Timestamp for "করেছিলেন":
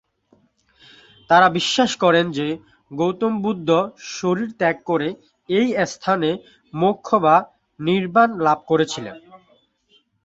8.67-9.15